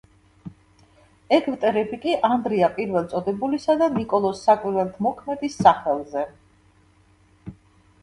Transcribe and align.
ეგვტერები 1.37 1.99
კი 2.07 2.15
ანდრია 2.31 2.71
პირველწოდებულისა 2.79 3.77
და 3.83 3.93
ნიკოლოზ 4.01 4.43
საკვირველთმოქმედის 4.49 5.63
სახელზე. 5.65 6.29